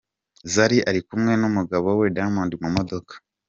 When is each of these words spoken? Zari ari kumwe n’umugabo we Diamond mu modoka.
Zari 0.53 0.77
ari 0.89 1.01
kumwe 1.07 1.33
n’umugabo 1.41 1.87
we 1.99 2.05
Diamond 2.15 2.51
mu 2.61 2.69
modoka. 2.75 3.13